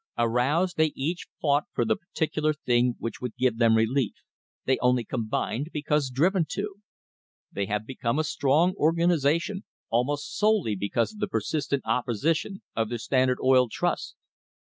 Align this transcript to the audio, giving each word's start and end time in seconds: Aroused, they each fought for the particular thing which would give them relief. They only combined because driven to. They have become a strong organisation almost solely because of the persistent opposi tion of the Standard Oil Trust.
Aroused, 0.17 0.77
they 0.77 0.91
each 0.95 1.27
fought 1.39 1.65
for 1.73 1.85
the 1.85 1.95
particular 1.95 2.53
thing 2.53 2.95
which 2.97 3.21
would 3.21 3.35
give 3.35 3.59
them 3.59 3.77
relief. 3.77 4.13
They 4.65 4.79
only 4.79 5.03
combined 5.05 5.69
because 5.71 6.09
driven 6.09 6.47
to. 6.53 6.77
They 7.51 7.67
have 7.67 7.85
become 7.85 8.17
a 8.17 8.23
strong 8.23 8.73
organisation 8.77 9.63
almost 9.91 10.35
solely 10.39 10.75
because 10.75 11.13
of 11.13 11.19
the 11.19 11.27
persistent 11.27 11.83
opposi 11.83 12.35
tion 12.35 12.63
of 12.75 12.89
the 12.89 12.97
Standard 12.97 13.37
Oil 13.43 13.69
Trust. 13.69 14.15